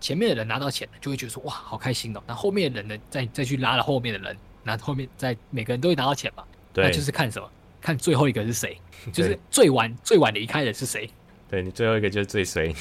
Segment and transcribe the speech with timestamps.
[0.00, 8.80] 前面的人拿到钱就会觉得说哇好开心哦，那后面的人呢再再去拉了后面的人，那后面再每个人都会拿到钱嘛，对，那就是看什么，看最后一个是谁，
[9.12, 11.08] 就是最晚最晚离开的是谁，
[11.48, 12.74] 对你最后一个就是最衰，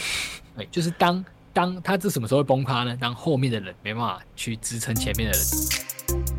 [0.58, 1.24] 对，就是当
[1.54, 2.98] 当他这什么时候会崩塌呢？
[3.00, 6.35] 当后面的人没办法去支撑前面的人。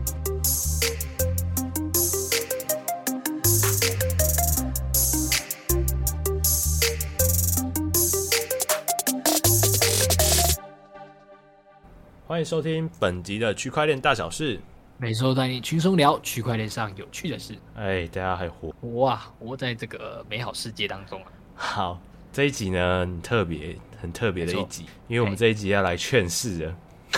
[12.29, 14.59] 欢迎收听本集的区块链大小事，
[14.99, 17.55] 每周带你轻松聊区块链上有趣的事。
[17.77, 19.17] 哎，大家还活哇？
[19.39, 21.31] 活在这个美好世界当中啊！
[21.55, 22.01] 好，
[22.33, 26.77] 这一集呢很特别，很特别的一集，因为我们这一集要来劝世人，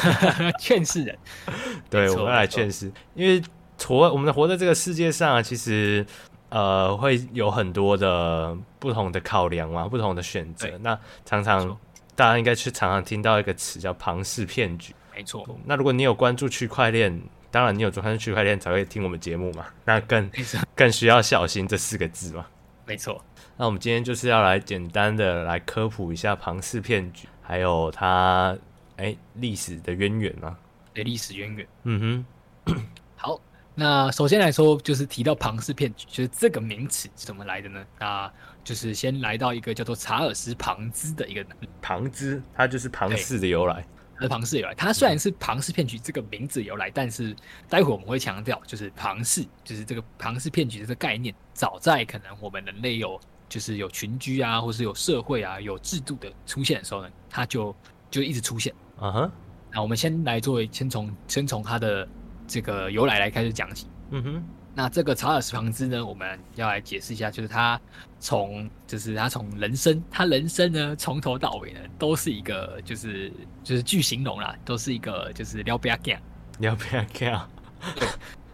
[0.60, 1.18] 劝世人。
[1.88, 3.42] 对，我们要来劝世，因为
[3.82, 6.04] 活我们活在这个世界上啊，其实
[6.50, 10.68] 呃会有很多的不同的考量嘛，不同的选择。
[10.82, 11.78] 那常常
[12.18, 14.92] 大家应该去常常听到一个词叫庞氏骗局。
[15.14, 17.16] 没错，那如果你有关注区块链，
[17.48, 20.28] 当然你有关注区块链才会听我们节目嘛， 那更
[20.74, 22.44] 更需要小心这四个字嘛。
[22.84, 23.24] 没错，
[23.56, 28.58] 那我们今天就是要来简单的来科普一下庞氏骗局，还有它
[28.96, 30.58] 哎历史的渊源啊。
[30.92, 31.68] 对，历史渊源。
[31.84, 32.24] 嗯
[32.66, 32.76] 哼，
[33.14, 33.40] 好，
[33.76, 37.86] 那首先来说就是提到庞氏骗局，就是这个名词是怎么来的呢？
[38.00, 38.32] 那
[38.68, 41.42] 就是先来到一个叫做查尔斯庞兹的一个
[41.80, 43.82] 庞兹，它就是庞氏的由来。
[44.14, 47.34] 和庞氏由来，它虽然是庞氏骗局这个名字由来，但是
[47.66, 57.74] 待会我们会强调，就是庞氏，就是这个庞氏骗局的这个概念，早在可能我们人类有就是有群居啊，或是有社会啊，有制度的出现的时候呢，它就
[58.10, 58.74] 就一直出现。
[59.00, 59.32] 嗯哼，
[59.72, 62.06] 那我们先来作为先从先从它的
[62.46, 63.86] 这个由来来开始讲起。
[64.10, 64.44] 嗯哼。
[64.78, 67.80] 那这个查尔斯庞兹呢，我们要来解释一下，就是他
[68.20, 73.32] 从就是他从人生，他人生呢从头到尾呢都是一个就是
[73.64, 76.22] 就是巨形容啦，都是一个就是撩不要干，
[76.60, 77.44] 撩不要干，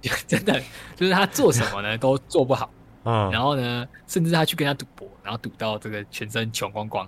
[0.00, 0.58] 对， 真的
[0.96, 2.70] 就是他做什么呢都做不好，
[3.04, 7.06] 嗯，然后呢，甚至他去跟他赌博，然后赌到这个全身穷光光，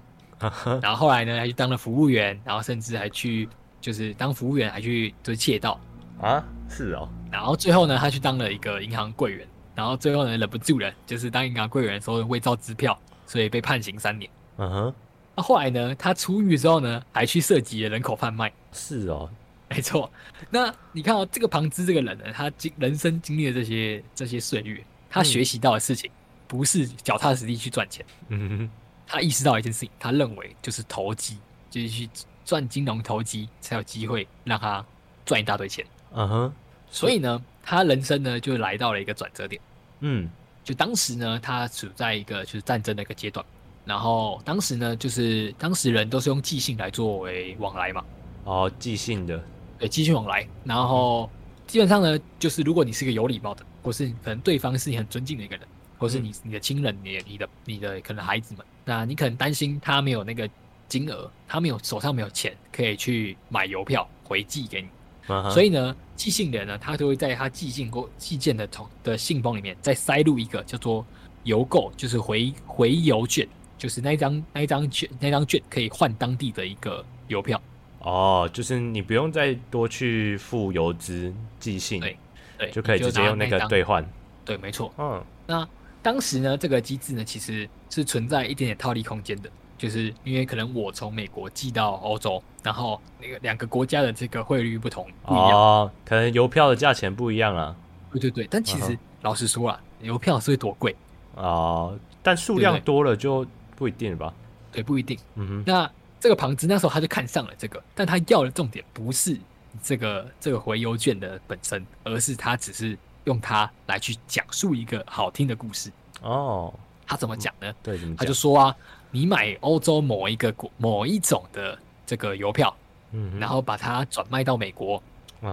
[0.83, 3.49] 然后后来呢还去当了服务员，然后甚至还去
[3.81, 5.81] 就是当服务员还去就是窃盗。
[6.21, 7.09] 啊，是哦。
[7.31, 9.47] 然后最后呢，他去当了一个银行柜员。
[9.75, 14.31] 然后最后呢，忍不住了，就是当银行柜员的时候伪造支票，所以被判刑三年。
[14.57, 14.95] 嗯哼。
[15.35, 18.51] 那后来呢，他出狱之后呢，还去涉及了人口贩卖。
[18.73, 19.29] 是哦，
[19.69, 20.11] 没错。
[20.49, 26.11] 那你看哦，这个庞兹这个人呢，他经人生经历了这些这些岁月，他学习到的事情
[26.49, 28.03] 不是脚踏实地去赚钱。
[28.29, 28.71] 嗯哼。
[29.07, 31.37] 他意识到一件事情，他认为就是投机，
[31.71, 32.09] 就是去
[32.47, 34.83] 赚金融投机，才有机会让他
[35.27, 35.85] 赚一大堆钱。
[36.19, 36.53] 嗯哼，
[36.91, 39.61] 所以呢，他人生呢就来到了一个转折点。
[40.01, 40.29] 嗯，
[40.65, 43.45] 就当时呢，他处在一个就是战争的一个阶段，
[43.85, 48.03] 然后当时呢，就是当时人都是用寄信来作为往来嘛。
[48.45, 49.39] 哦，寄信的，
[49.79, 50.49] 对，寄信往来。
[50.65, 51.31] 然后
[51.67, 60.49] 基本上呢，就是如果你是一个有礼貌的，或是可能对方是你很尊敬的一个人，或是你你的亲人，你你的你的可能孩子们，那你可能担心他没有那个
[60.89, 64.89] 金额，他没有手上没有钱可以去买邮票回寄给你。
[65.27, 71.05] 所以呢，寄信人呢，他就会在他寄信过寄件的从的信封里面再塞入一个叫做
[71.43, 77.61] 邮购，就是回回邮券，就是那一张那一张券那张券可以换当地的一个邮票。
[78.01, 82.17] 哦，就是你不用再多去付邮资寄信，对
[82.57, 84.09] 对，就可以直接用那个兑换。
[84.45, 84.95] 对，没错。
[84.97, 85.69] 嗯，那
[86.03, 89.51] 当时呢，这个机制呢，其实是存在一点点套利空间的。
[89.79, 97.77] 就是因为可能我从美国寄到欧洲，然后那个两个国家的这个汇率不同，不一样，哦，可能邮票的价钱不一样啊。
[98.13, 100.97] 对对对，但其实老实说啊，邮票是会多贵
[101.35, 104.33] 哦，但数量多了就不一定了吧？
[104.73, 105.19] 对，不一定。
[105.35, 105.65] 嗯哼。
[105.67, 109.39] 那这个庞兹那时候他就看上了这个，但他要的重点不是
[109.83, 115.93] 这个这个回邮券的本身，而是他只是用它来去讲述一个好听的故事。
[116.23, 116.73] 哦，
[117.07, 117.71] 他怎么讲呢？
[117.83, 118.17] 对，怎么讲？
[118.17, 118.75] 他就说啊。
[119.11, 122.75] 你买欧洲某一个国某一种的这个邮票，
[123.13, 125.03] 嗯，然后把它转卖到美国，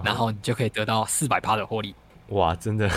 [0.04, 1.96] 然后你就可以得到四百趴的获利。
[2.30, 2.90] 哇，真的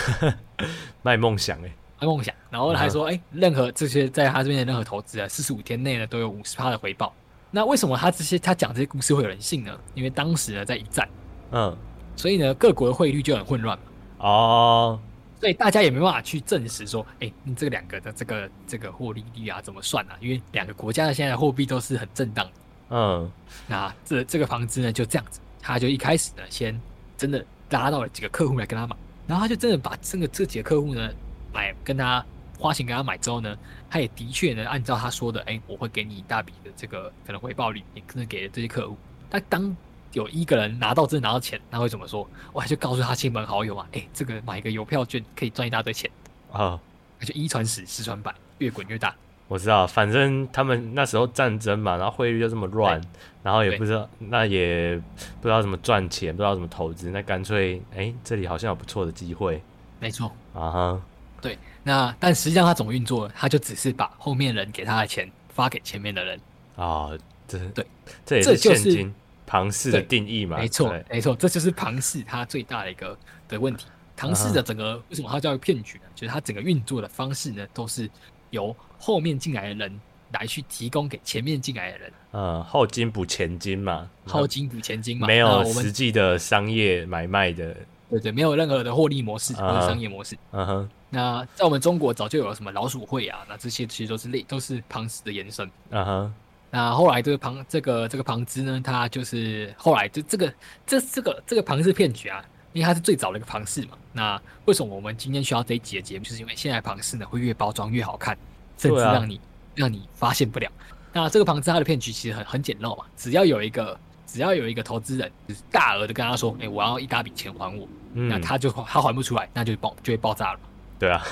[1.02, 1.70] 卖梦想哎，
[2.00, 2.34] 卖梦想。
[2.50, 7.12] 然后还说，哎，任何这些在他这边的任何投资啊，四十五天内呢都有五十趴的回报。
[7.50, 9.78] 那为什么他这些他讲这些故事会有人信呢？
[9.94, 11.08] 因为当时呢在一战，
[11.50, 11.76] 嗯，
[12.16, 13.84] 所以呢各国的汇率就很混乱嘛
[14.18, 15.00] 哦。
[15.38, 20.16] 所以大家也没办法去证实说，哎、欸，你这个两个的这个这个获利率啊怎么算啊？
[20.20, 22.48] 因为两个国家的现在的货币都是很震荡。
[22.88, 23.30] 嗯，
[23.66, 26.80] 那这这个房子呢就这样子，他就一开始呢先
[27.18, 28.96] 真的拉到了几个客户来跟他买，
[29.26, 31.10] 然后他就真的把这个这几个客户呢
[31.52, 32.24] 买跟他
[32.58, 33.56] 花钱给他买之后呢，
[33.90, 38.96] 他也的确呢按照他说的，哎、欸，我会给你一大笔的这个可能回报率，也可能给了这些客户。
[39.28, 39.76] 但当
[40.16, 42.26] 有一个人拿到真的拿到钱，他会怎么说？
[42.54, 46.10] 我还就告诉他亲朋好友嘛，哎、欸，这个买一个邮票券可以赚一大堆钱
[46.50, 46.80] 啊！
[47.18, 49.14] 那就一传十，十传百，越滚越大。
[49.46, 52.98] 我知道，反正他们那时候战争嘛，然后汇率就这么乱，
[53.42, 54.96] 然后也不知道，那也
[55.42, 59.62] 不知道怎么赚钱，不知道怎么投资，那干脆，哎、欸，这里好像有不错的机会。
[60.00, 61.02] 没错啊哈，
[61.42, 63.28] 对，那但实际上他怎么运作？
[63.34, 66.40] 他就只是把后面人给他的钱发给前面的人
[66.74, 67.10] 啊，
[67.46, 67.86] 这对，
[68.24, 69.14] 这也是现金
[69.46, 70.58] 庞氏的定义嘛？
[70.58, 73.16] 没错，没错，这就是庞氏它最大的一个
[73.48, 73.86] 的问题。
[74.16, 75.02] 庞氏的整个、uh.
[75.10, 76.04] 为什么它叫骗局呢？
[76.14, 78.10] 就是它整个运作的方式呢，都是
[78.50, 80.00] 由后面进来的人
[80.32, 82.12] 来去提供给前面进来的人。
[82.30, 87.76] 呃、嗯，后金补前金嘛， 后金补前金嘛，没有实际的商业买卖的。
[88.08, 90.36] 对对，没有任何的获利模式或者商业模式。
[90.52, 90.90] 嗯哼。
[91.10, 95.70] 那在我们中国早就有了什么老鼠会啊，那这些其实都是类都是庞氏的延伸。
[95.90, 96.34] 嗯哼。
[96.70, 100.52] 那后来这个庞这个这个庞兹呢，他就是后来就这个
[100.86, 103.90] 这这个这个庞氏骗局啊，因为它是最早的一个庞氏嘛。
[104.12, 106.24] 那为什么我们今天需要这一集的节目？
[106.24, 108.36] 就是因为现在庞氏呢会越包装越好看，
[108.76, 109.40] 甚至让你、啊、
[109.74, 110.70] 让你发现不了。
[111.12, 113.98] 那这个庞兹他的骗局其实很很简陋嘛，只要有一个。
[114.28, 117.88] 只要有一个投资人就是大额的跟他说：“哎、欸，我要一大笔钱还我。
[118.14, 120.60] 嗯”那他就他还不出来，那就爆就会爆炸了。
[120.98, 121.24] 对啊，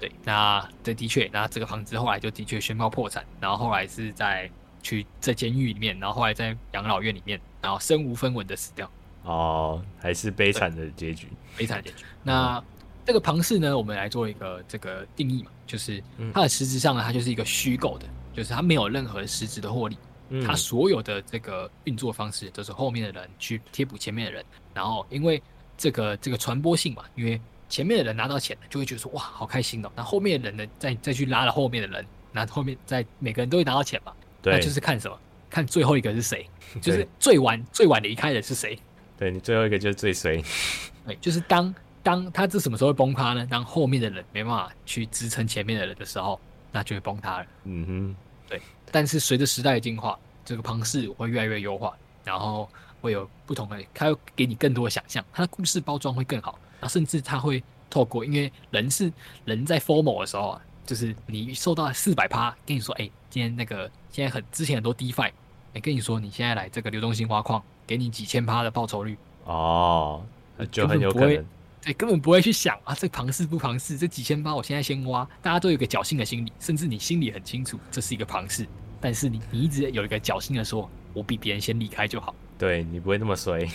[0.00, 4.50] 对，那这的确，那这个房子后来就的确宣告破产，然后后来是在
[4.82, 8.90] 去在监狱里面，然后后来在养老院里面，然后身无分文的死掉。
[9.22, 12.04] 哦，还是悲惨的结局，悲惨结局。
[12.22, 12.64] 那、嗯、
[13.04, 16.02] 这个庞氏呢，我们来做一个这个定义嘛，就是
[16.32, 19.98] 它的实质上呢，它就是一个虚构的，就是它没有任何实质的获利。
[20.46, 25.42] 它所有的这个运作方式都是后面的人去贴补前面的人，然后因为
[25.76, 34.12] 这个这个传播性嘛，因为前面的人拿到钱了，就会觉得说哇好开心哦，那后面的人呢再再去拉了后面的人，那后面再每个人都会拿到钱嘛，
[34.42, 35.18] 对，那就是看什么？
[35.48, 36.46] 看最后一个是谁，
[36.82, 38.78] 就是最晚最晚离开的是谁？
[39.16, 40.42] 对，你最后一个就是最衰，
[41.06, 43.46] 对，就是当当他这什么时候会崩塌呢？
[43.50, 46.38] 当后面的人没办法去支撑前面的人的时候，
[46.72, 47.46] 那就会崩塌了。
[47.64, 48.16] 嗯哼。
[48.48, 52.68] 对，但是随着时代的进化，这个庞氏会越来越优化，然后
[53.00, 59.12] 会有不同的，它会给你更多的想象，它的故事包装会更好，啊，甚至它会透过，因为人是
[59.44, 65.32] 人在 formal 的时候啊，就是你受到四百趴，跟你说，哎，今天那个现在很之前很多 DeFi，
[65.74, 70.24] 哎，跟你说你现在来这个流动性挖矿，给你几千趴的报酬率，哦，
[70.70, 71.44] 就很有可能。
[71.82, 75.26] 对，根本不会去想啊，这庞氏不庞氏，这几千八，我现在先挖。
[75.40, 78.66] 大家都有个侥幸的心理，甚至你心里很清楚这是一个庞氏，
[79.00, 82.34] 但是你你一直有一个侥幸的说，我比别人先离开就好。
[82.60, 83.66] 对，你不会那么衰。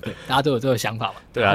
[0.00, 1.16] 对，大家都有这个想法嘛。
[1.32, 1.54] 对啊。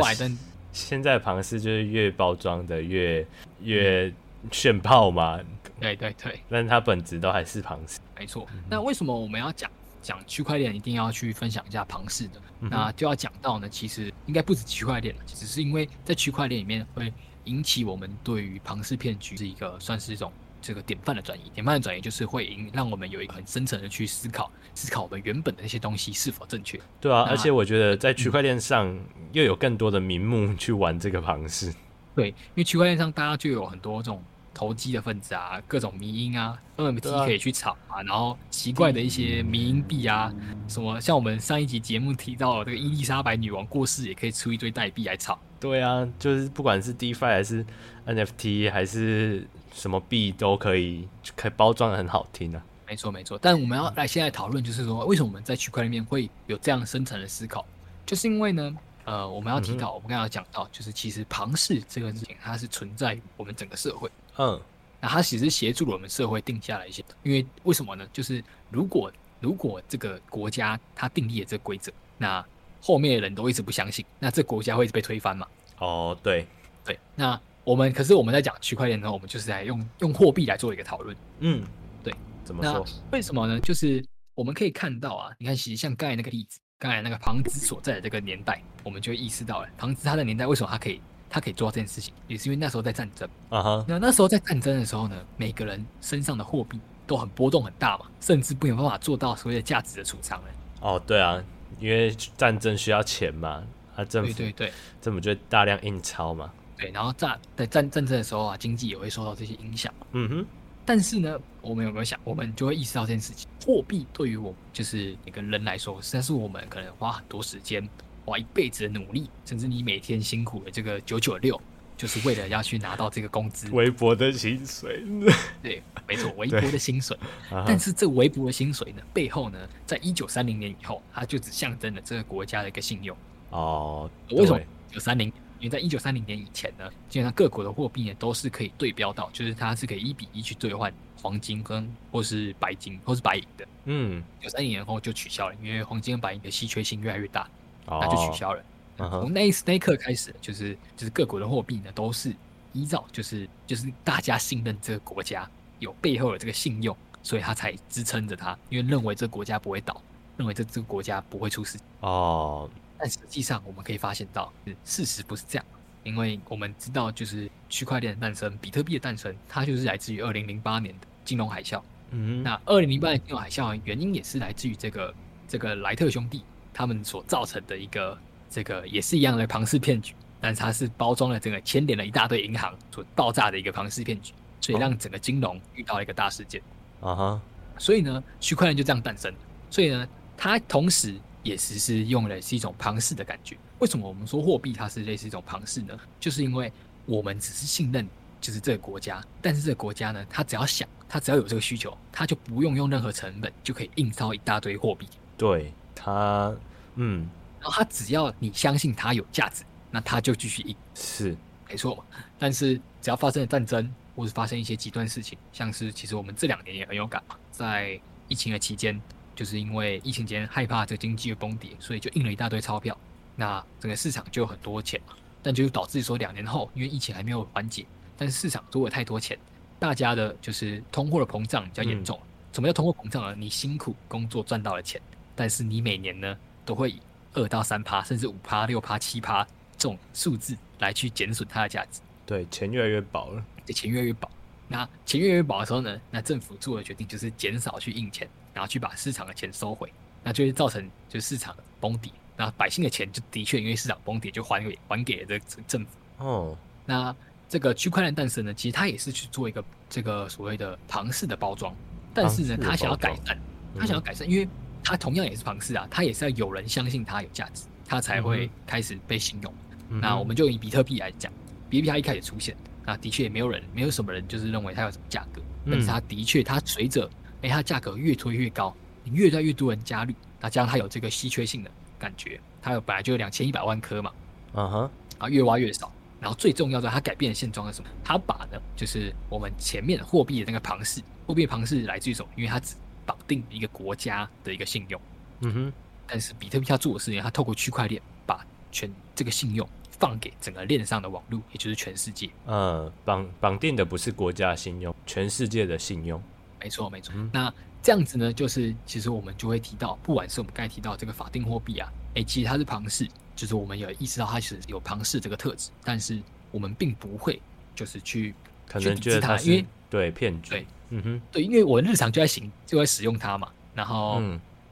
[0.74, 3.26] 现在庞氏就是越包装的越
[3.62, 4.14] 越
[4.52, 5.40] 炫炮嘛。
[5.80, 6.40] 对对对。
[6.50, 8.00] 但是它本质都还是庞氏。
[8.20, 8.46] 没错。
[8.70, 9.72] 那为什么我们要讲？
[10.02, 17.14] 讲区块链一定要去分享一下庞氏的，那就要讲到呢，其实应该不止区块链了，只是因为在区块链里面会
[17.46, 20.30] 引起我们对于庞氏骗局是一个算是一种
[20.64, 26.80] 这个典范的转移，典范的转移就是会引让我们有一个很深层的去思考，思考我们原本的那些东西是否正确。
[27.02, 28.98] 对啊，而且我觉得在区块链上
[29.34, 31.74] 又有更多的名目 去玩这个庞氏。
[32.16, 34.24] 对，因为区块链上大家就有很多这种。
[34.56, 40.32] 投机的分子啊，各种迷因啊，NFT 可以去炒啊，啊然后奇怪的一些迷因币啊，
[40.68, 45.40] 什么像我们上一集节目提到的这个伊丽莎白女王过世，也可以出一堆代币来炒。
[45.60, 47.66] 对啊，就是不管是 DeFi 还是
[48.06, 49.44] NFT 还是
[49.74, 52.64] 什么币都可以，可以包装的很好听啊。
[52.88, 57.66] 没错没错，但我们要来现在讨论，就是说为什么我们在区块链里面会有这样深层的思考，
[58.06, 58.76] 就是因为呢，
[59.06, 64.12] 呃，我们要提到，嗯、我们刚刚讲到，就是其实庞氏这个事情，它是存在于我们整个社会。
[64.38, 64.62] 嗯，
[65.02, 68.06] 那它其实协助了我们社会定下来一些，因为为什么呢？
[68.14, 72.46] 就是如果如果这个国家它定立了这个规则，那
[72.80, 75.48] 后面的人都一直不相信，那这国家会一直被推翻嘛？
[75.80, 76.46] 哦，对
[76.86, 77.00] 对。
[77.16, 81.16] 那我们可是我们在讲区块链呢，我们就是在用用货币来做一个讨论。
[81.40, 81.64] 嗯，
[82.04, 82.14] 对。
[82.44, 82.86] 怎么说？
[83.12, 83.60] 为什么呢？
[83.62, 84.04] 就是
[84.36, 91.02] 我们可以看到啊，你看，其实像刚才那个例子，刚才那个庞兹所在的这个年代，我们就意识到，了庞兹他的年代为什么他可以？
[91.30, 93.28] 他可以做到这件事情，也是因为那时候在战争。
[93.50, 100.40] 啊哈，那那时候在战争的时候呢，每个人身上的货币都很波动很大嘛，甚至没有办法做到所谓的价值的储藏。
[100.82, 101.44] 哦，对啊，
[101.80, 103.64] 因为战争需要钱嘛，
[103.96, 106.52] 啊，政府对对对，政府就大量印钞嘛。
[106.78, 109.94] 对，然后战在战战争的时候啊，经济也会受到这些影响。
[110.12, 110.46] 嗯哼，
[110.86, 117.88] 但是呢，我们有没有想，我们就会意识到这件事情，货币对于我们就是一个人来说，实在是我们可能花很多时间。
[118.26, 121.62] 花一辈子的努力，甚至你每天辛苦的这个九九六，
[121.98, 125.04] 就是为了要去拿到这个工资，微薄的薪水。
[125.62, 127.18] 对，没错，微薄的薪水。
[127.50, 133.14] 但是这微薄的薪水呢，背后呢，在一九三零年以后，它就只象征了这个国家的一个信用。
[133.50, 135.30] 哦，为什么一九三零？
[135.64, 143.66] 因为在一九三零年以前呢，基本上各国的货币呢都是可以对标到，就是它是可以一比一去兑换黄金跟或是白金或是白银的。
[143.86, 147.48] 嗯，九三年后就取消了，因为黄金跟白银的稀缺性越来越大，
[147.86, 148.62] 哦、那就取消了。
[148.98, 149.30] 从、uh.
[149.30, 152.36] 那那一刻开始，就是就是各国的货币呢都是
[152.74, 160.02] 依照就是就是大家信任这个国家有背后的这个信用，所以他才支撑着它，因为认为这个国家不会倒，
[160.36, 161.80] 认为这这个国家不会出事。
[162.02, 162.70] 哦。
[163.04, 163.12] Oh.
[163.12, 164.52] 但实际上，我们可以发现到，
[164.86, 165.66] 事实不是这样，
[166.04, 171.82] 因为我们知道，就是区块链的诞生，比特币的诞生，它就是来自于二零零八年的金融海啸。
[172.12, 175.14] 嗯，那二零零八年金融海啸原因也是来自于这个
[175.50, 178.18] 这个莱特兄弟他们所造成的一个
[178.50, 184.32] 这个也是一样的庞氏骗局，但是它是包装了整个牵连了一大堆银行所爆炸的一个庞氏骗局，
[184.62, 186.62] 所以让整个金融遇到了一个大事件。
[187.02, 187.42] 啊哈，
[187.78, 189.34] 所以呢，区块链就这样诞生。
[189.70, 190.08] 所以呢，
[190.38, 191.20] 它同时。
[191.44, 193.58] 也实施用的是一种庞氏的感觉。
[193.80, 195.98] 为什么我们说货币它是类似一种庞氏呢？
[196.20, 196.72] 就是因为
[197.06, 198.08] 我们只是信任
[198.40, 205.08] 就是这个国家，但是这个国家呢，它只要想，它只要有这个需求，它就不用用任何成本就可以印钞一大堆货币。
[205.38, 206.56] 对它，
[206.96, 207.28] 嗯，
[207.60, 210.76] 然后它只要你相信它有价值，那它就继续印。
[210.96, 211.36] 是，
[211.68, 212.06] 没错。
[212.40, 219.02] 但是只要发生了战争，或是发生一些极端事情，像是其实我们这两年也很有感嘛，在疫情的期间。
[219.36, 222.98] 就是因为疫情间害怕这个经济的崩跌，所以就印了一大堆钞票，
[223.36, 225.14] 那整个市场就有很多钱嘛。
[225.42, 227.86] 但就导致说两年后，因为疫情还没有缓解，
[228.16, 229.38] 但是市场如果有太多钱，
[229.78, 232.18] 大家的就是通货的膨胀比较严重。
[232.22, 233.36] 嗯、什么叫通货膨胀呢？
[233.38, 235.02] 你辛苦工作赚到了钱，
[235.36, 237.02] 但是你每年呢都会以
[237.34, 239.44] 二到三趴，甚至五趴、六趴、七趴
[239.78, 242.00] 这种数字来去减损它的价值。
[242.26, 243.46] 对，钱越来越薄了。
[243.66, 244.30] 对，钱越来越薄。
[244.70, 248.30] 那钱越来越薄的时候呢，那政府做的决定就是减少去印钱。
[248.54, 249.92] 然后去把市场的钱收回，
[250.24, 255.90] 那就会造成就是市场崩底，那百姓的钱就的确因为市场崩底就还给还给了这个政府。
[256.20, 257.16] 哦，那
[257.50, 261.76] 这个区块链诞生呢，其实它也是去做一个这个所谓的庞氏的包装，
[262.14, 263.38] 但是呢，它想要改善，
[263.80, 264.48] 它想要改善，因为
[264.84, 269.54] 它同样也是庞氏啊，它也是要有人相信它有价值，它才会开始被信用。
[269.90, 271.32] 嗯、那我们就以比特币来讲，
[271.70, 272.56] 比特币它一开始出现，
[272.86, 277.10] 那的确也没有人，没有什么人就是认为它有什么价格，但是它的确它随着
[277.44, 278.74] 哎，它价格越推越高，
[279.04, 281.70] 你越来越多人加绿，那加上它有这个稀缺性的
[282.00, 284.12] 感觉，它有本来就有两千一百万颗嘛，
[284.54, 287.90] 嗯哼、uh，啊.越挖越少，然后最重要的，它改变的现状是什么？
[288.04, 292.30] 它把呢，就是我们前面货币的那个庞氏，货币庞氏来自于什么？
[292.38, 295.02] 因为它只绑定一个国家的一个信用，
[295.42, 295.74] 嗯哼、uh，huh.
[296.08, 302.30] 但是比特币它做的事情，它透过区块链把全这个信用放给整个链上的网络，也就是全世界。
[302.48, 306.22] 嗯，绑绑定的不是国家信用，全世界的信用。
[306.64, 307.14] 没错，没错。
[307.32, 316.20] 那这样子呢，就是其实我们就会提到，不管是我们刚才提到这个法定货币啊，诶，其实它是庞氏，就是我们有意识到它是有庞氏这个特质，但是
[316.52, 317.42] 我们并不会
[317.76, 318.34] 就是去
[318.68, 324.22] 可能觉得它为对骗局，对，嗯哼，对，因为我日常就在行就在使用它嘛，然后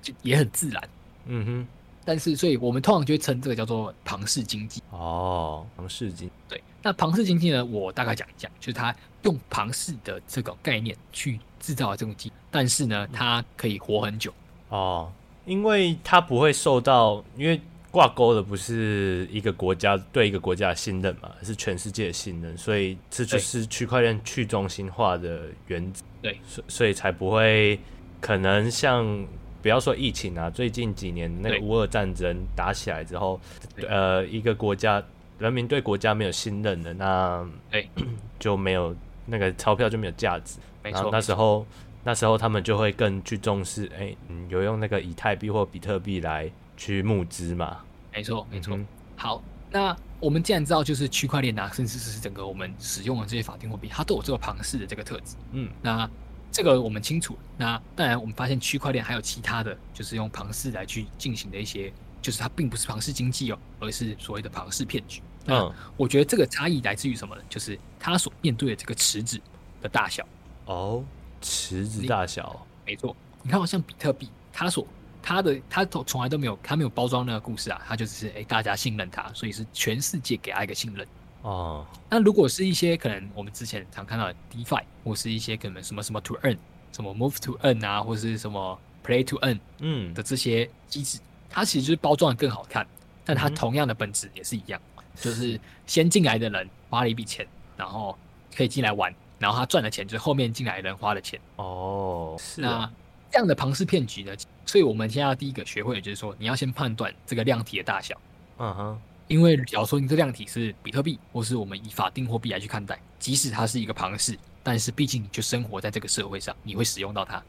[0.01, 0.89] 就也很自然，
[1.25, 1.67] 嗯哼。
[2.03, 4.81] 但是，所以我们通常就会称这个叫做庞氏经济。
[4.89, 6.60] 哦，庞氏经对。
[6.81, 7.63] 那庞氏经济呢？
[7.63, 14.34] 我大概讲一讲，就是它用庞氏的这个概念去制造这种机，但是呢，它可以活很久。
[14.68, 15.10] 哦，
[15.46, 26.03] 因为它不会受到，因为挂钩的不是一个国家对一个国家的信任嘛，是全世界的信任，所以这就是区块链去中心化的原则。
[26.22, 27.80] 对，所所以才不会
[28.20, 29.25] 可能像。
[29.62, 33.39] 不要说疫情啊，最近几年那个乌俄战争打起来之后，
[33.88, 35.03] 呃，一个国家
[35.38, 37.88] 人民对国家没有信任了，那对
[38.39, 38.96] 就没有
[39.31, 40.59] 那个钞票就没有价值。
[40.83, 41.65] 没错，那时候
[42.03, 44.17] 那时候他们就会更去重视，哎、欸，
[44.50, 47.79] 有用那个以太币或比特币来去募资嘛。
[48.13, 48.77] 没错，没错。
[48.77, 48.85] 嗯、
[49.15, 55.35] 好，那我们既然知道，就是区块链啊，甚至是整个我们使用的这些法定货币，它都有这个庞氏的这个特质。
[55.53, 56.07] 嗯，那。
[56.53, 57.38] 这个我们清楚。
[57.57, 65.21] 那当然，我们发现区块链还有其他的就是用庞氏来去进行的一些，就是它并不是庞氏经济哦，而是所谓的庞氏骗局。
[65.48, 67.41] 嗯，我觉得这个差异来自于什么呢？
[67.50, 69.39] 就是他所面对的这个池子
[69.81, 70.25] 的大小。
[70.65, 71.03] 哦，
[71.41, 73.15] 池子大小，没错。
[73.43, 74.86] 你看，好像比特币，它所
[75.21, 81.07] 它的它从从来都没有，它没有包装那个故事啊，它就只是哎，大家信任它，所以是全世界给它一个信任。
[81.41, 86.57] 哦，那如果是一些可能我们之前常看到的 DeFi，或是一些可能什么什么 To Earn，
[86.91, 92.86] 什么 Move to Earn 啊，或是什么 Play to Earn，嗯的这些机制，嗯、它其实就是包装的更好看，
[93.25, 97.46] 但它同样的本质也是一样，嗯、就是先进来的人花了一笔钱，
[97.77, 98.18] 然后
[98.56, 101.39] 可以进来玩，然后他赚的钱就是后面进来的人花的钱。
[101.58, 102.70] 哦，是啊。
[102.70, 102.91] 那
[103.32, 104.34] 这样的庞氏骗局呢？
[104.65, 108.15] 所以我们现在要第一个学会的就是说，你要先判断这个量体的大小。
[108.58, 109.01] 嗯哼。
[109.27, 117.41] 因为假如说你这量体是比特币，或是我们以法定货币来去看待，即使它是一个庞氏，但是毕竟你就生活在这个社会上，你会使用到它。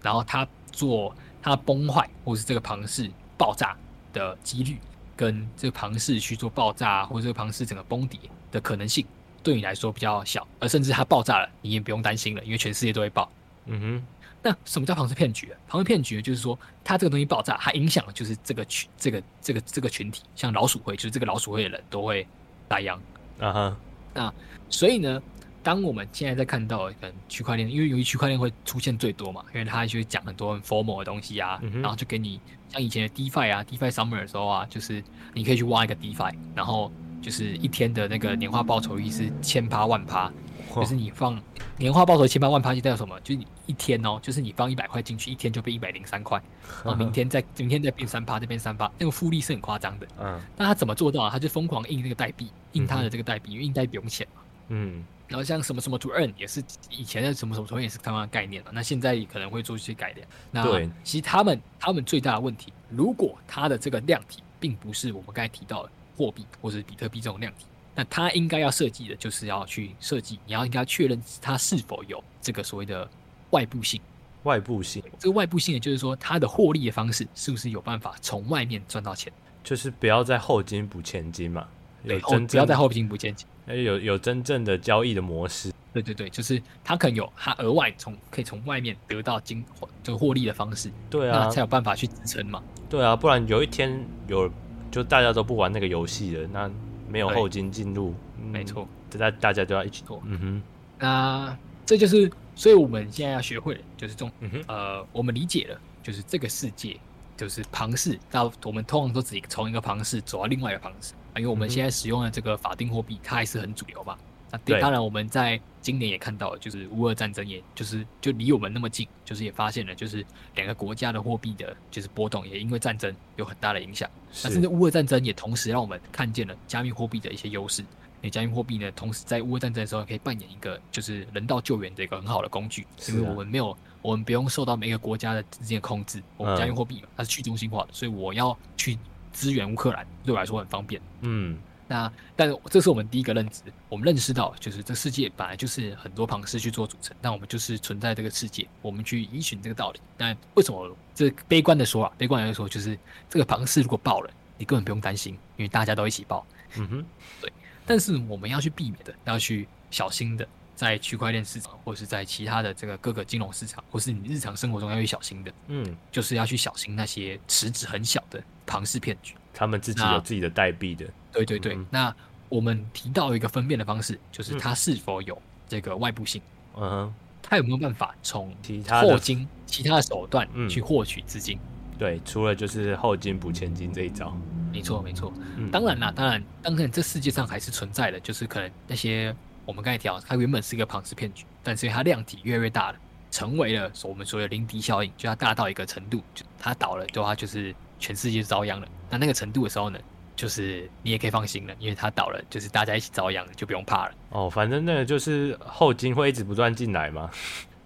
[0.00, 1.12] 然后它做
[1.42, 3.76] 它崩坏，或是这个庞氏爆炸
[4.12, 4.78] 的几率，
[5.18, 9.04] 跟这个庞氏去做爆炸，或者这个庞氏整个崩底的可能性，
[9.42, 13.28] 对你来说比较小，而甚至它爆炸了，你也不用担心了，因为全世界都会爆。
[13.66, 14.06] 嗯哼。
[14.40, 15.52] 那什么叫庞氏骗局？
[15.66, 22.24] 庞氏骗局就是说，它这个东西爆炸，它影响的就是这个群、这个、这个、这个群体，像老鼠会，就是这个老鼠会的人都会
[22.68, 22.96] 打烊。
[23.40, 23.76] 啊哈。
[24.14, 24.32] 那
[24.70, 25.20] 所以呢，
[25.68, 40.32] 当我们现在在看到可能区块链，因为由于区块链会出现最多嘛，因为它就会讲很多很 formal 的东西啊，嗯、然后就给你像以前的 DeFi 啊，DeFi Summer 的时候啊，就是你可以去挖一个 DeFi，然后就是一天的那个年化报酬率是千趴万趴。
[40.74, 41.38] 就是你放
[41.76, 43.20] 年化报酬千趴万趴，就代表什么？
[43.20, 46.40] 就是你一天哦，就是你放一百块进去，一天就变一百零三块，
[46.82, 50.06] 然后明天再明天再变三趴，再变三趴，那个复利是很夸张的。
[50.18, 51.30] 嗯，那他怎么做到啊？
[51.30, 54.42] 他就疯狂印那个代币，印他的这个代币，因为印代币不用钱嘛。
[54.68, 58.70] 嗯，然后像什么什么 to earn 也是以前的什么什么 to earn 也是他们的概念了。
[58.74, 60.26] 那现在可能会做一些改良。
[60.50, 67.66] 那其实他们他们最大的问题，如果它的这个量体并不是我们刚才提到的货币或者比特币这种量体。
[67.94, 73.08] 那它应该要设计的就是要去设计，你要应该确认它是否有这个所谓的
[73.50, 74.00] 外部性。
[74.44, 79.32] 外部性，这个外部性也就是说，它的获利的方式是不是有办法从外面赚到钱？
[79.64, 81.66] 就是不要在后金补前金嘛，
[82.04, 85.72] 不要在后金补前金，有有真正的交易的模式。
[85.92, 89.64] 对对对，就是他可能有他额外从可以从外面得到金
[90.02, 90.90] 这个获利的方式。
[91.10, 92.62] 对啊，那才有办法去支撑嘛。
[92.88, 94.50] 对啊，不然有一天有
[94.90, 96.70] 就大家都不玩那个游戏了，那。
[97.10, 98.14] 没有后金进入，
[98.52, 100.22] 没错，这大大家都要一起做。
[100.26, 100.62] 嗯哼，
[100.98, 107.00] 那这就是，所以我们现在要学会的就是这种，嗯哼，呃，我们理解了，就是这个世界
[107.34, 114.16] 就是庞氏，那我们通常都只从一个庞氏走到另外一个庞氏，因为我们现在使用的这个法定货币，它还是很主流嘛。
[114.50, 124.08] 那当然，我们在今年也看到了，就是乌俄战争，也就是就离我们那么近，就是也发现了，就是两个国家的货币的，就是波动也因为战争有很大的影响。
[124.42, 127.84] 那甚至乌俄战争也同时让我们看见了加密货币的一些优势。
[128.22, 136.22] 那加密货币呢，同时在乌俄战争的时候可以扮演一个就是人道救援的一个很好的工具，因为我们没有，我们不用受到每个国家的之间的控制。
[136.38, 138.98] 我们加密货币嘛，它是去中心化的，所以我要去
[139.38, 141.00] 支援乌克兰，对我来说很方便。
[141.20, 141.56] 嗯。
[141.90, 150.00] 那，但这是我们第一个认知，我们认识到，就是这世界本来就是很多庞氏去做组成，但我们就是存在这个世界，我们去依循这个道理。
[150.14, 152.12] 但为什么这悲观的说啊？
[152.18, 152.98] 悲观来说，就是
[153.30, 156.46] 这个庞氏如果爆了，你根本不用担心，因为大家都一起爆。
[156.76, 157.04] 嗯哼，
[157.40, 157.50] 对。
[157.86, 160.46] 但是我们要去避免的，要去小心的，
[160.78, 169.34] 在区块链市场，或是在其他的这个各个金融市场，或是你日常生活中要去小心的，嗯，就是要去小心那些池子很小的庞氏骗局。
[169.52, 171.04] 他们自己有自己的代币的。
[171.32, 172.14] 对对对，嗯、那
[172.48, 175.36] 我们提到一个分辨的方式，就是它是否有
[175.66, 176.40] 这个外部性。
[176.76, 181.58] 嗯哼，它有没有办法从其他后金、其他的手段去获取资金？
[181.98, 184.32] 对，除了就是后金补前金这一招。
[184.70, 189.34] 没错没错、嗯，当然啦，当然，当然，这世界上还是存在的，就是可能那些
[189.68, 192.98] 我们刚才提到，它原本是一个庞氏骗局，但是它量体越来越大了，
[193.30, 198.88] 成为了我们所谓的零敌效应，就它大到一个程度，就它倒了的话，就是全世界遭殃了。
[199.10, 199.98] 那那个程度的时候呢？
[200.34, 204.14] 就是你也可以放心了，因为它倒了，就是大家一起遭殃，就不用怕了。
[204.30, 207.28] 哦，反正那个就是后金会一直不断进来嘛，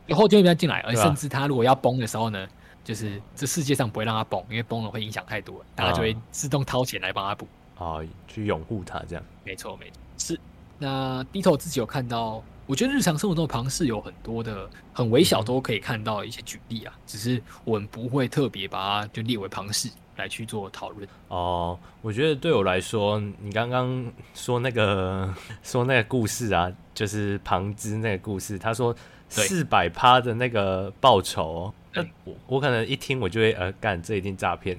[0.07, 2.47] 有后金会不断进来，而甚至它如果要崩的时候呢，
[2.85, 7.49] 就是这世界上不会让它崩，因为崩了会影响太多了，大家就会自动掏钱来帮他补。
[7.79, 9.25] 哦，去拥护它这样。
[9.45, 10.41] 没错，没错，是。
[10.83, 19.89] 那低头自己有看到，我觉得日常生活中的庞氏有很多的很微小都可以看到一些举例啊，嗯、只是我们不会特别把它就列为庞氏。
[20.17, 28.95] 来去做讨论哦，我觉得对我来说，你刚刚说那个说那个故事啊，就是庞兹那个故事，他说
[29.31, 34.79] 四百趴的那个报酬，那我我可能一听我就会呃干，这一定诈骗，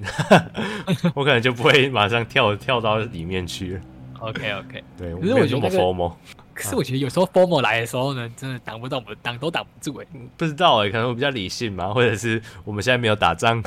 [1.16, 3.82] 我可能就不会马上跳跳到里面去了。
[4.24, 6.18] OK OK， 对，可是我觉得。
[6.54, 10.06] 可是我觉得有时候 formal 来的时候呢，真的挡不到我们，挡都挡不住哎。
[10.38, 13.60] 不知道哎，可能我比较理性嘛，或者是我们现在没有打仗，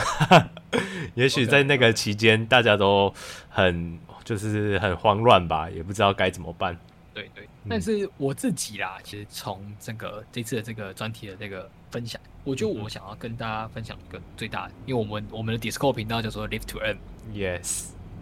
[1.15, 3.13] 也许在那个期间大家都
[3.49, 6.79] 很就是很慌乱吧，也不知道该怎么办。
[7.13, 16.99] 对对，但是我自己啦，其实从这个这次的这个专题的这个分享，我觉得我想要跟大家分享一个最大的，因为我们我们的 Discord 频道叫做 Live to Earn。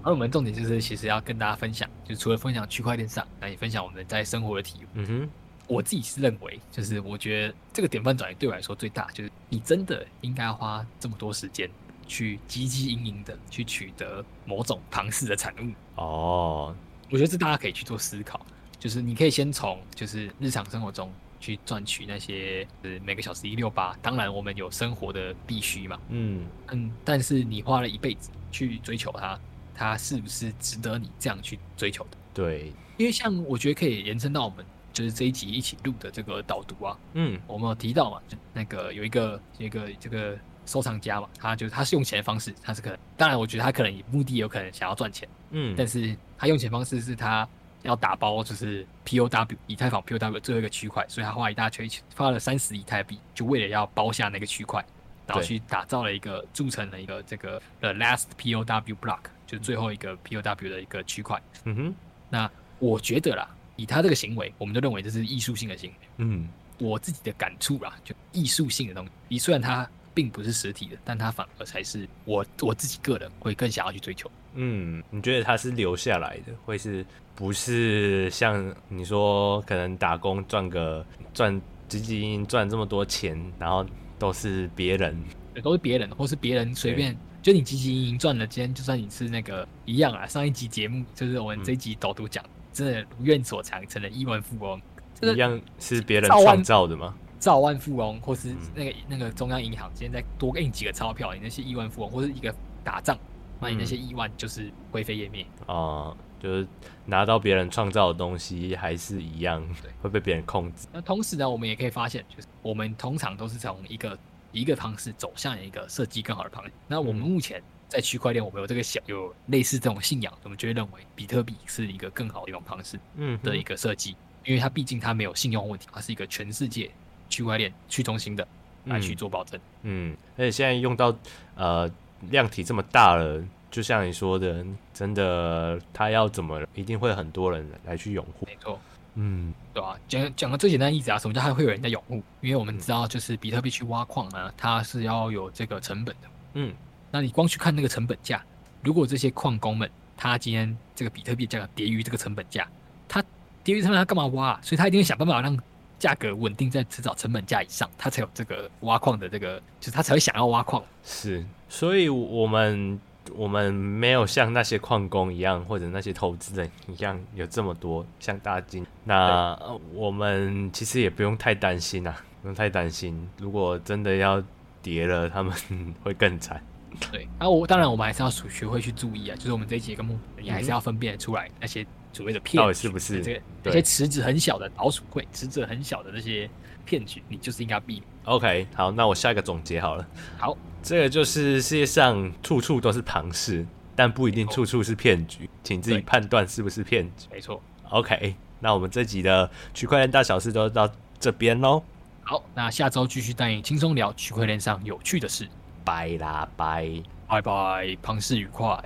[0.05, 4.89] 而我们重点就是，其实要跟大家分享，就除了分享区块链上，那也分享我们在生活的体验。
[4.95, 5.31] 嗯哼，
[5.67, 11.69] 我自己是认为，就是我觉得这个典范转移对我来说最大，就是你真的应该花这么多时间
[12.07, 15.73] 去汲汲营营的去取得某种庞氏的产物。
[15.97, 16.77] 哦，
[17.11, 18.45] 我觉得这大家可以去做思考，
[18.79, 21.11] 就是你可以先从就是日常生活中。
[21.41, 29.39] 去赚取那些呃每个小时一六八，当然我们有生活的必须嘛，嗯嗯，但是你花了一辈子去追求它，
[29.75, 32.17] 它是不是值得你这样去追求的？
[32.33, 47.49] 对，因为像我觉得可以延伸到我们就是这一集一起录的这个导读啊，嗯，我们有提到嘛，就那个有一个有一个这个收藏家嘛，他就是他是用钱的方式，他是可能，当然我觉得他可能目的有可能想要赚钱，嗯，但是他用钱方式是他。
[47.85, 54.83] 要打包就是 POW 以太坊 POW 最后一个区块，所以他花一大堆钱，花了三十以太币，就为了要包下那个区块，
[55.27, 61.41] 然后去打造了一个铸成了一个这个 The Last POW Block，就是最后一个 POW 的一个区块。
[61.65, 61.95] 嗯哼，
[62.31, 65.97] 那我觉得啦，以他这个行为，我们都认为这是艺术性的行为。
[66.19, 74.31] 嗯，我自己的感触啦，就艺术性的东西，虽然它并不是实体的，但它反而才是我我自己个人会更想要去追求。
[74.55, 77.05] 嗯，你觉得它是留下来的，会是？
[77.37, 83.85] 不是像你说，可能打工赚个赚几几亿赚这么多钱，然后
[84.25, 85.15] 都是别人，
[85.63, 90.27] 都是别人，或是别人随便，就你几几亿赚了，今天就算你是那个一样啊。
[90.27, 94.81] 上一集节目就是我们这一集导读讲，嗯、真的如愿所偿，成了亿万富翁，
[95.21, 97.15] 一样是别人创造的吗？
[97.39, 103.19] 兆万富翁，或是那个、嗯、那个中央银行今天再多给你几个钞票，你那些亿万富翁，或是一个打仗，
[103.61, 106.09] 那你那些亿万就是灰飞烟灭啊。
[106.09, 106.69] 嗯就是
[107.07, 110.87] 拿到别人创造的东西还是一样，对，会被别人控制。
[110.93, 114.19] 那同时呢，我们也可以发现，就是我们通常都是从一个
[114.53, 116.71] 一个方式走向一个设计更好的方式。
[116.87, 126.91] 那我们目前在区块链，我们有这个想有类似这种信仰，我们就会认为比特币是一个更好的一种方式，嗯，的一个设计，因为它毕竟它没有信用问题，它是一个全世界
[127.31, 128.47] 区块链去中心的
[128.85, 129.59] 来去做保证。
[129.85, 131.17] 嗯，而且现在用到
[131.55, 131.91] 呃
[132.29, 133.43] 量体这么大了。
[133.75, 138.47] 就像你说的，真的，他要怎么，一定会很多人来去拥护。
[138.47, 138.79] 没错，
[139.17, 139.99] 嗯，对吧、啊？
[140.07, 142.23] 讲讲个最简单的例子啊，什么叫还会有人在拥护？
[142.41, 146.29] 因为我们知道，就是比特币去挖矿呢，它是要有这个成本的。
[146.53, 146.73] 嗯，
[147.11, 148.41] 那你光去看那个成本价，
[148.81, 152.69] 如果这些矿工们他今天这个比特币价格跌于这个成本价，
[153.09, 153.21] 他
[153.65, 154.51] 跌于成本他干嘛挖？
[154.51, 155.59] 啊所以他一定会想办法让
[155.99, 160.81] 价格稳定在至少成本价以上，他才有这个挖矿的这个，就是他才会想要挖矿。
[161.03, 163.01] 是，所以我们。
[163.35, 168.87] 我们没有像那些矿工一样，或者那些投资人一样有这么多像大金。
[169.05, 169.59] 那
[169.93, 173.29] 我们其实也不用太担心啊，不用太担心。
[173.39, 174.43] 如果真的要
[174.83, 175.55] 跌了，他们
[176.03, 176.63] 会更惨。
[177.11, 186.49] 对，那、啊、我当然我们还是要学会去注意啊，就是我们这一节跟目，你还是要分辨出来那些所谓的骗局，到底是不是这个那些池子很小的老鼠会，池子很小的那些
[186.85, 188.05] 骗局，你就是应该避免。
[188.25, 190.07] OK，好，那我下一个总结好了。
[190.39, 190.57] 好。
[190.83, 193.65] 这个就是世界上处处都是庞氏，
[193.97, 197.27] 但不一定处处是骗局，请自己判断是不是骗局。
[197.33, 197.59] 没错。
[197.89, 200.87] OK，那我们这集的区块链大小事都到
[201.19, 201.83] 这边喽。
[202.23, 205.49] 好，那下周继续带你轻松聊区块链上有趣的事。
[205.87, 208.79] 拜啦拜，拜拜，庞氏愉快。